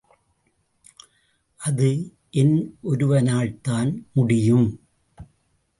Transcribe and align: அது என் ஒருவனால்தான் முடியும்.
அது 1.59 2.13
என் 2.29 2.77
ஒருவனால்தான் 2.83 4.03
முடியும். 4.13 4.79